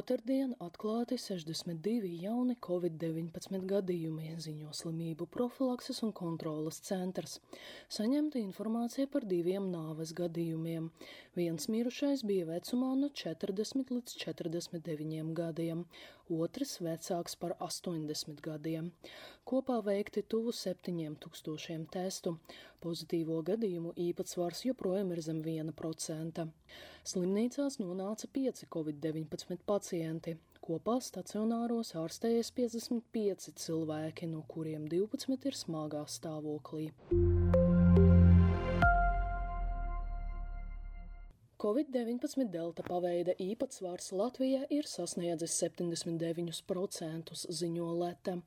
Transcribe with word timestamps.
Otradien 0.00 0.52
atklāti 0.64 1.16
62 1.20 2.08
jauni 2.22 2.54
covid-19 2.64 3.66
gadījumi, 3.68 4.30
ziņo 4.40 4.70
slimību 4.78 5.26
profilakses 5.34 5.98
un 6.06 6.14
kontrolas 6.16 6.78
centrs. 6.86 7.34
Saņemta 7.92 8.40
informācija 8.40 9.10
par 9.12 9.26
diviem 9.32 9.66
nāves 9.74 10.14
gadījumiem. 10.16 10.86
Viens 11.36 11.68
mirušais 11.74 12.24
bija 12.30 12.48
vecumā 12.48 12.94
no 13.02 13.10
40 13.24 13.92
līdz 13.98 14.16
49 14.22 15.34
gadiem, 15.42 15.84
otrs 16.30 16.78
vecāks 16.80 17.36
par 17.40 17.56
80 17.60 18.40
gadiem. 18.44 18.90
Kopā 19.44 19.80
veikti 19.84 20.22
tuvu 20.22 20.52
7000 20.54 21.88
testu. 21.92 22.36
Pozitīvo 22.80 23.40
gadījumu 23.44 23.94
īpatsvars 24.08 24.64
joprojām 24.68 25.10
ir 25.14 25.22
zem 25.26 25.42
1%. 25.42 26.46
Slimnīcās 27.10 27.80
nonāca 27.82 28.30
5 28.40 28.66
covid-19 28.72 29.66
pacienti. 29.66 30.36
Kopā 30.60 30.98
stacionāros 31.02 31.94
ārstējas 31.98 32.52
55 32.56 33.56
cilvēki, 33.64 34.28
no 34.30 34.44
kuriem 34.48 34.86
12 34.92 35.50
ir 35.50 35.58
smagā 35.64 36.04
stāvoklī. 36.06 36.90
Covid-19 41.60 42.46
delta 42.48 42.80
paveida 42.86 43.34
īpatsvars 43.36 44.14
Latvijā 44.16 44.62
ir 44.72 44.86
sasniedzis 44.88 45.58
79%, 45.60 47.34
ziņo 47.58 47.88
Leta. 47.98 48.38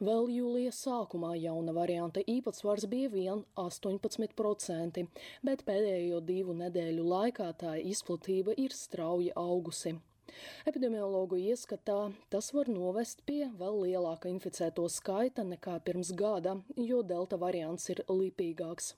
Vēl 0.00 0.30
jūlija 0.32 0.72
sākumā 0.72 1.34
jauna 1.36 1.74
varianta 1.76 2.22
īpatsvars 2.24 2.86
bija 2.88 3.10
vien 3.12 3.42
18%, 3.60 5.04
bet 5.44 5.66
pēdējo 5.68 6.22
divu 6.24 6.56
nedēļu 6.62 7.04
laikā 7.10 7.50
tā 7.60 7.74
izplatība 7.92 8.56
ir 8.56 8.72
strauji 8.72 9.28
augusi. 9.36 9.98
Epidemiologu 10.64 11.36
ieskatā 11.44 11.98
tas 12.32 12.50
var 12.56 12.72
novest 12.72 13.20
pie 13.28 13.42
vēl 13.60 13.82
lielāka 13.84 14.32
inficēto 14.32 14.88
skaita 14.88 15.44
nekā 15.44 15.76
pirms 15.84 16.16
gada, 16.16 16.56
jo 16.80 17.04
delta 17.04 17.36
variants 17.36 17.92
ir 17.92 18.00
lipīgāks. 18.08 18.94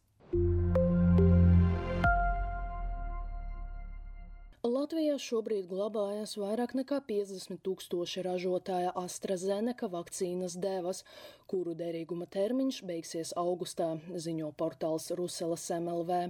Latvijā 4.85 5.15
šobrīd 5.17 5.65
glabājas 5.71 6.35
vairāk 6.37 6.75
nekā 6.77 6.99
50 7.09 7.63
tūkstoši 7.65 8.25
ražotāja 8.27 8.91
AstraZeneca 9.01 9.89
vakcīnas 9.89 10.59
devas, 10.61 11.01
kuru 11.49 11.73
derīguma 11.79 12.27
termiņš 12.29 12.83
beigsies 12.91 13.33
augustā, 13.41 13.95
ziņo 14.27 14.51
portāls 14.61 15.09
Ruselas 15.17 15.65
MLV. 15.79 16.21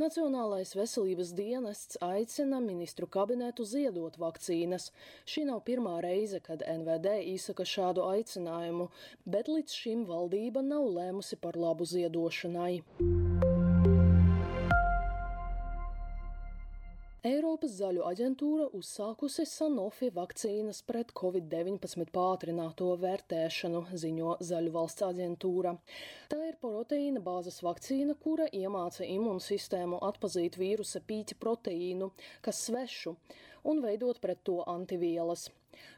Nacionālais 0.00 0.72
veselības 0.72 1.34
dienests 1.36 2.00
aicina 2.08 2.64
ministru 2.64 3.10
kabinetu 3.12 3.68
ziedot 3.68 4.16
vakcīnas. 4.24 4.88
Šī 5.28 5.44
nav 5.52 5.60
pirmā 5.68 5.98
reize, 6.00 6.40
kad 6.40 6.64
NVD 6.64 7.18
izsaka 7.36 7.68
šādu 7.68 8.08
aicinājumu, 8.08 8.88
bet 9.28 9.52
līdz 9.52 9.80
šim 9.84 10.08
valdība 10.08 10.64
nav 10.64 10.88
lēmusi 10.96 11.36
par 11.44 11.60
labu 11.60 11.84
ziedošanai. 11.84 12.78
Eiropas 17.62 17.78
zaļu 17.78 18.00
aģentūra 18.02 18.64
uzsākusi 18.74 19.44
Sanofi 19.46 20.08
vakcīnas 20.10 20.80
pret 20.82 21.12
covid-19 21.14 22.08
pātrināto 22.10 22.88
vērtēšanu, 22.98 23.82
ziņo 24.02 24.32
Zaļu 24.42 24.72
valsts 24.74 25.04
aģentūra. 25.06 25.76
Tā 26.32 26.40
ir 26.48 26.56
proteīna 26.58 27.22
bāzes 27.22 27.60
vakcīna, 27.62 28.16
kura 28.24 28.48
iemāca 28.50 29.06
imūnsistēmu 29.06 30.00
atpazīt 30.08 30.58
vīrusa 30.58 31.04
pīķa 31.06 31.38
proteīnu, 31.38 32.10
kas 32.42 32.64
svešu, 32.66 33.14
un 33.62 33.84
veidot 33.86 34.18
pret 34.18 34.42
to 34.42 34.58
antivielas. 34.66 35.46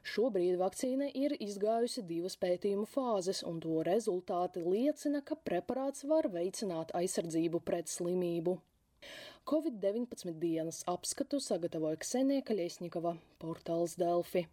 Šobrīd 0.04 0.60
vakcīna 0.60 1.08
ir 1.16 1.32
izgājusi 1.40 2.04
divas 2.04 2.36
pētījumu 2.44 2.84
fāzes, 2.92 3.40
un 3.40 3.64
to 3.64 3.80
rezultāti 3.88 4.68
liecina, 4.68 5.24
ka 5.24 5.40
preparāts 5.48 6.04
var 6.12 6.28
veicināt 6.28 6.92
aizsardzību 7.00 7.64
pret 7.64 7.88
slimību. 7.88 8.58
Covid-19 9.44 10.38
dienas 10.40 10.78
apskatu 10.88 11.36
sagatavoja 11.36 11.98
Ksenija 12.00 12.40
Kaļiesņikova, 12.48 13.10
portāls 13.42 13.98
Delfi. 14.00 14.46